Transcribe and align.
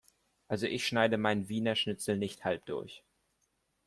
Also 0.47 0.65
ich 0.65 0.87
schneide 0.87 1.19
mein 1.19 1.47
Wiener 1.47 1.75
Schnitzel 1.75 2.17
nicht 2.17 2.43
halb 2.43 2.65
durch. 2.65 3.03